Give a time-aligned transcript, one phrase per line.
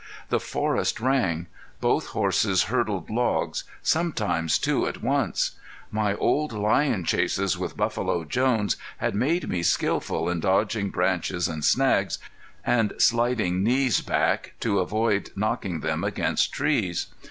[0.29, 1.45] The forest rang.
[1.79, 5.51] Both horses hurdled logs, sometimes two at once.
[5.91, 11.63] My old lion chases with Buffalo Jones had made me skillful in dodging branches and
[11.63, 12.17] snags,
[12.65, 17.05] and sliding knees back to avoid knocking them against trees.